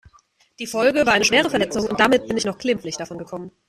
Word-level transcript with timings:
Die 0.57 0.65
Folge 0.65 1.05
war 1.05 1.13
eine 1.13 1.25
schwere 1.25 1.51
Verletzung 1.51 1.85
und 1.85 1.99
damit 1.99 2.27
bin 2.27 2.35
ich 2.35 2.45
noch 2.45 2.57
glimpflich 2.57 2.97
davon 2.97 3.19
gekommen. 3.19 3.51